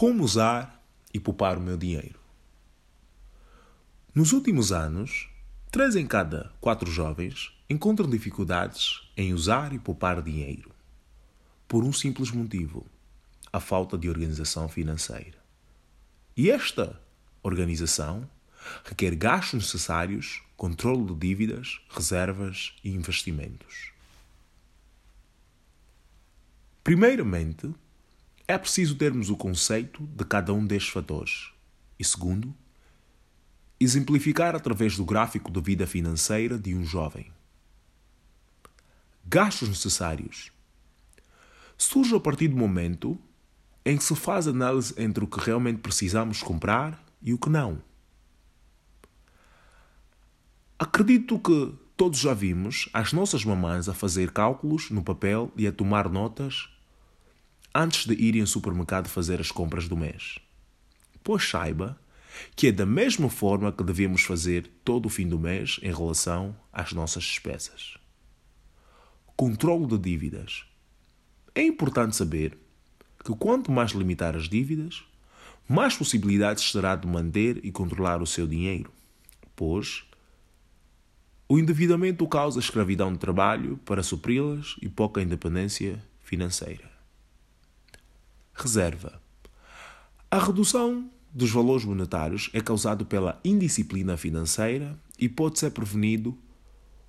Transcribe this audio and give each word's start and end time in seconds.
Como 0.00 0.24
usar 0.24 0.82
e 1.12 1.20
poupar 1.20 1.58
o 1.58 1.60
meu 1.60 1.76
dinheiro? 1.76 2.18
Nos 4.14 4.32
últimos 4.32 4.72
anos, 4.72 5.28
três 5.70 5.94
em 5.94 6.06
cada 6.06 6.50
quatro 6.58 6.90
jovens 6.90 7.52
encontram 7.68 8.08
dificuldades 8.08 9.02
em 9.14 9.34
usar 9.34 9.74
e 9.74 9.78
poupar 9.78 10.22
dinheiro. 10.22 10.70
Por 11.68 11.84
um 11.84 11.92
simples 11.92 12.30
motivo: 12.30 12.86
a 13.52 13.60
falta 13.60 13.98
de 13.98 14.08
organização 14.08 14.70
financeira. 14.70 15.36
E 16.34 16.50
esta 16.50 16.98
organização 17.42 18.26
requer 18.82 19.14
gastos 19.14 19.64
necessários, 19.64 20.42
controle 20.56 21.04
de 21.08 21.14
dívidas, 21.14 21.78
reservas 21.90 22.74
e 22.82 22.88
investimentos. 22.88 23.92
Primeiramente, 26.82 27.74
é 28.50 28.58
preciso 28.58 28.96
termos 28.96 29.30
o 29.30 29.36
conceito 29.36 30.02
de 30.08 30.24
cada 30.24 30.52
um 30.52 30.66
destes 30.66 30.92
fatores. 30.92 31.52
E 31.96 32.04
segundo, 32.04 32.52
exemplificar 33.78 34.56
através 34.56 34.96
do 34.96 35.04
gráfico 35.04 35.52
de 35.52 35.60
vida 35.60 35.86
financeira 35.86 36.58
de 36.58 36.74
um 36.74 36.84
jovem. 36.84 37.32
Gastos 39.24 39.68
necessários. 39.68 40.50
Surge 41.78 42.16
a 42.16 42.18
partir 42.18 42.48
do 42.48 42.56
momento 42.56 43.16
em 43.84 43.96
que 43.96 44.02
se 44.02 44.16
faz 44.16 44.48
análise 44.48 44.94
entre 44.98 45.22
o 45.22 45.28
que 45.28 45.38
realmente 45.38 45.78
precisamos 45.78 46.42
comprar 46.42 47.00
e 47.22 47.32
o 47.32 47.38
que 47.38 47.48
não. 47.48 47.80
Acredito 50.76 51.38
que 51.38 51.72
todos 51.96 52.18
já 52.18 52.34
vimos 52.34 52.88
as 52.92 53.12
nossas 53.12 53.44
mamães 53.44 53.88
a 53.88 53.94
fazer 53.94 54.32
cálculos 54.32 54.90
no 54.90 55.04
papel 55.04 55.52
e 55.56 55.68
a 55.68 55.72
tomar 55.72 56.08
notas 56.08 56.68
antes 57.74 58.06
de 58.06 58.14
irem 58.14 58.40
ao 58.40 58.46
supermercado 58.46 59.08
fazer 59.08 59.40
as 59.40 59.50
compras 59.50 59.88
do 59.88 59.96
mês. 59.96 60.38
Pois 61.22 61.48
saiba 61.48 61.98
que 62.56 62.68
é 62.68 62.72
da 62.72 62.86
mesma 62.86 63.28
forma 63.28 63.72
que 63.72 63.84
devemos 63.84 64.22
fazer 64.22 64.70
todo 64.84 65.06
o 65.06 65.10
fim 65.10 65.28
do 65.28 65.38
mês 65.38 65.78
em 65.82 65.92
relação 65.92 66.56
às 66.72 66.92
nossas 66.92 67.24
despesas. 67.24 67.96
Controlo 69.36 69.86
de 69.86 69.98
dívidas. 69.98 70.64
É 71.54 71.62
importante 71.62 72.16
saber 72.16 72.56
que 73.24 73.34
quanto 73.34 73.72
mais 73.72 73.92
limitar 73.92 74.36
as 74.36 74.48
dívidas, 74.48 75.04
mais 75.68 75.96
possibilidades 75.96 76.72
terá 76.72 76.96
de 76.96 77.06
manter 77.06 77.64
e 77.64 77.70
controlar 77.70 78.22
o 78.22 78.26
seu 78.26 78.46
dinheiro, 78.46 78.90
pois 79.54 80.04
o 81.48 81.58
endividamento 81.58 82.26
causa 82.26 82.60
escravidão 82.60 83.12
de 83.12 83.18
trabalho 83.18 83.76
para 83.84 84.02
supri-las 84.02 84.76
e 84.80 84.88
pouca 84.88 85.20
independência 85.20 86.02
financeira. 86.22 86.89
Reserva. 88.62 89.22
A 90.30 90.38
redução 90.38 91.10
dos 91.32 91.50
valores 91.50 91.82
monetários 91.82 92.50
é 92.52 92.60
causada 92.60 93.06
pela 93.06 93.40
indisciplina 93.42 94.18
financeira 94.18 94.98
e 95.18 95.30
pode 95.30 95.58
ser 95.58 95.70
prevenido 95.70 96.36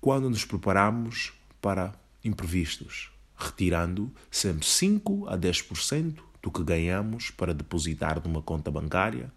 quando 0.00 0.30
nos 0.30 0.46
preparamos 0.46 1.34
para 1.60 1.92
imprevistos, 2.24 3.10
retirando 3.36 4.10
sempre 4.30 4.64
5 4.64 5.28
a 5.28 5.36
10% 5.36 6.16
do 6.40 6.50
que 6.50 6.64
ganhamos 6.64 7.30
para 7.30 7.52
depositar 7.52 8.26
numa 8.26 8.40
conta 8.40 8.70
bancária 8.70 9.30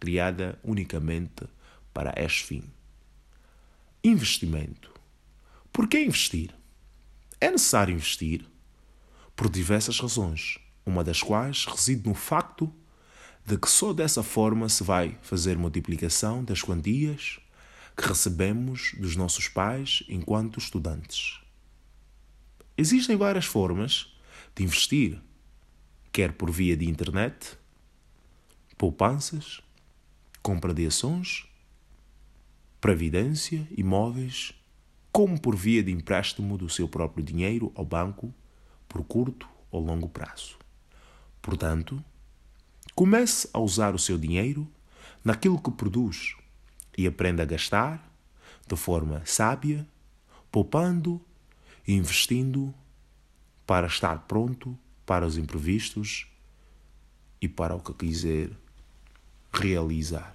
criada 0.00 0.58
unicamente 0.64 1.44
para 1.94 2.12
este 2.16 2.42
fim. 2.42 2.64
Investimento. 4.02 4.92
Por 5.72 5.86
que 5.86 6.04
investir? 6.04 6.52
É 7.40 7.52
necessário 7.52 7.94
investir 7.94 8.44
por 9.36 9.48
diversas 9.48 10.00
razões 10.00 10.58
uma 10.84 11.04
das 11.04 11.22
quais 11.22 11.64
reside 11.64 12.08
no 12.08 12.14
facto 12.14 12.72
de 13.44 13.56
que 13.56 13.68
só 13.68 13.92
dessa 13.92 14.22
forma 14.22 14.68
se 14.68 14.84
vai 14.84 15.18
fazer 15.22 15.58
multiplicação 15.58 16.44
das 16.44 16.62
quantias 16.62 17.40
que 17.96 18.06
recebemos 18.06 18.94
dos 18.98 19.16
nossos 19.16 19.48
pais 19.48 20.02
enquanto 20.08 20.58
estudantes. 20.58 21.40
Existem 22.76 23.16
várias 23.16 23.44
formas 23.44 24.14
de 24.54 24.64
investir, 24.64 25.20
quer 26.10 26.32
por 26.32 26.50
via 26.50 26.76
de 26.76 26.88
internet, 26.88 27.58
poupanças, 28.78 29.60
compra 30.42 30.72
de 30.72 30.86
ações, 30.86 31.46
previdência, 32.80 33.66
imóveis, 33.76 34.54
como 35.12 35.40
por 35.40 35.54
via 35.54 35.82
de 35.82 35.92
empréstimo 35.92 36.56
do 36.56 36.68
seu 36.68 36.88
próprio 36.88 37.22
dinheiro 37.22 37.70
ao 37.74 37.84
banco 37.84 38.34
por 38.88 39.04
curto 39.04 39.48
ou 39.70 39.80
longo 39.80 40.08
prazo. 40.08 40.61
Portanto, 41.42 42.02
comece 42.94 43.48
a 43.52 43.58
usar 43.58 43.94
o 43.94 43.98
seu 43.98 44.16
dinheiro 44.16 44.70
naquilo 45.24 45.60
que 45.60 45.72
produz 45.72 46.36
e 46.96 47.06
aprenda 47.06 47.42
a 47.42 47.46
gastar 47.46 48.08
de 48.66 48.76
forma 48.76 49.22
sábia, 49.26 49.86
poupando 50.50 51.20
e 51.86 51.94
investindo 51.94 52.72
para 53.66 53.88
estar 53.88 54.20
pronto 54.20 54.78
para 55.04 55.26
os 55.26 55.36
imprevistos 55.36 56.28
e 57.40 57.48
para 57.48 57.74
o 57.74 57.80
que 57.80 57.92
quiser 57.94 58.50
realizar. 59.52 60.30